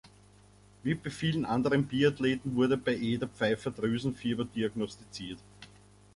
Wie 0.81 0.95
bei 0.95 1.11
vielen 1.11 1.45
anderen 1.45 1.85
Biathleten 1.85 2.55
wurde 2.55 2.75
bei 2.75 2.95
Eder 2.95 3.27
Pfeiffer-Drüsenfieber 3.27 4.45
diagnostiziert. 4.45 5.37